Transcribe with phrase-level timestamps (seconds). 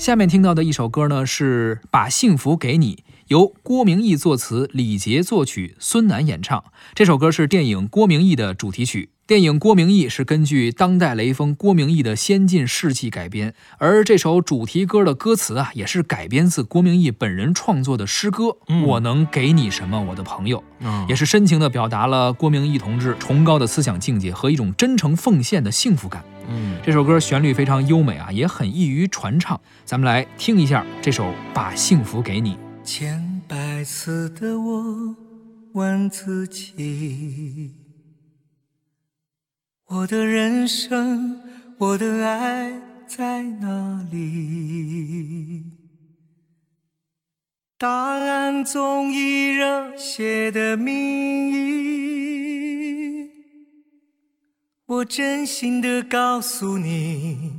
[0.00, 2.96] 下面听到的一首歌呢，是《把幸福给你》，
[3.28, 6.64] 由郭明义作词，李杰作曲，孙楠演唱。
[6.94, 9.10] 这首歌是电影《郭明义》的主题曲。
[9.26, 18.56] 电影《郭明义》是根据当代雷锋郭明义的先进事迹改编，而这首主题歌的歌词啊，也是改编自郭明义本人创作的诗歌。
[18.86, 20.64] 我能给你什么，我的朋友？
[20.78, 26.24] 嗯也是深情地表达了郭明义同志崇高的思想境界和一种真诚奉献的幸福感。
[26.50, 29.60] 嗯，这首歌旋律非常优美啊，也很易于传唱。
[29.84, 31.24] 咱们来听一下这首
[31.54, 32.54] 《把幸福给你》。
[32.84, 35.16] 千百次的我
[35.72, 37.74] 问自己，
[39.86, 41.40] 我的人生，
[41.78, 42.72] 我的爱
[43.06, 45.64] 在哪里？
[47.78, 52.29] 答案总以热血的名义。
[55.00, 57.54] 我真心的告诉你，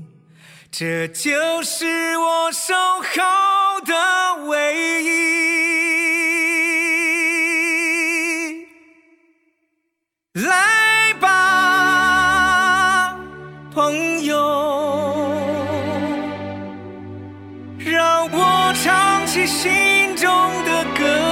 [0.71, 3.95] 这就是我守候的
[4.45, 5.09] 唯一。
[10.33, 13.17] 来吧，
[13.73, 14.37] 朋友，
[17.79, 20.29] 让我唱起心中
[20.63, 21.30] 的歌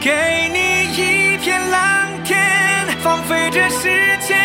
[0.00, 0.58] 给你
[0.92, 2.38] 一片蓝天，
[3.02, 3.88] 放飞这时
[4.26, 4.38] 间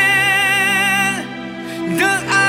[1.97, 2.42] 的爱。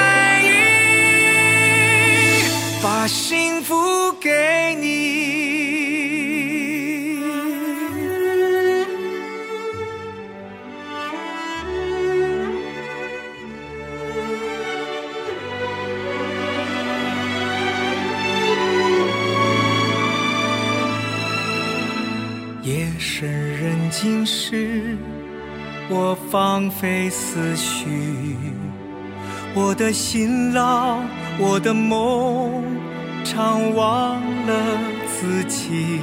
[23.05, 24.97] 夜深人静时，
[25.91, 27.84] 我放飞思绪，
[29.55, 30.96] 我的辛劳，
[31.39, 32.64] 我的梦，
[33.23, 34.55] 常忘了
[35.06, 36.01] 自己，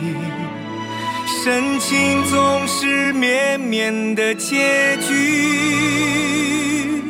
[1.25, 7.01] 深情总是绵绵的结局。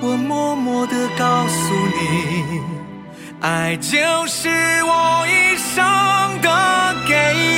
[0.00, 2.60] 我默默地告诉你，
[3.40, 4.48] 爱就是
[4.84, 5.82] 我一生
[6.40, 7.55] 的给予。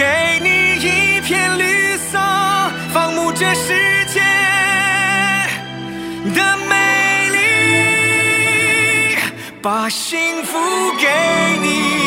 [0.00, 2.18] 给你一片绿色，
[2.90, 4.18] 放牧这世界
[6.34, 9.18] 的美丽，
[9.60, 10.56] 把幸福
[10.98, 11.06] 给
[11.60, 11.99] 你。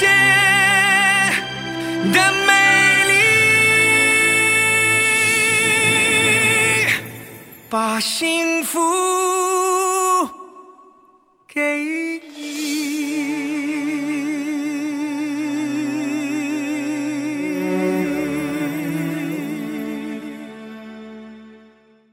[0.00, 0.06] 界
[2.10, 2.50] 的美
[3.10, 3.12] 丽，
[7.68, 8.80] 把幸福。
[11.46, 12.09] 给